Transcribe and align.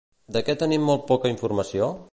De 0.37 0.41
què 0.47 0.55
tenim 0.61 0.89
molt 0.91 1.07
poca 1.13 1.33
informació? 1.37 1.95